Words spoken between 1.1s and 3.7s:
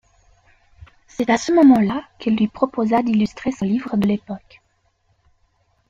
à ce moment-là qu'elle lui proposa d'illustrer son